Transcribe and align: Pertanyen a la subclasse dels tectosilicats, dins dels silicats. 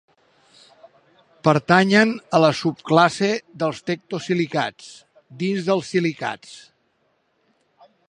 Pertanyen 1.47 2.13
a 2.37 2.39
la 2.45 2.49
subclasse 2.61 3.31
dels 3.65 3.83
tectosilicats, 3.91 4.91
dins 5.45 5.69
dels 5.71 5.93
silicats. 5.97 6.61